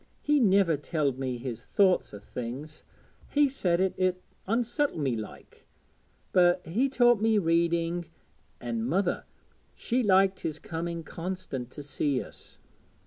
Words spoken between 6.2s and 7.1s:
but he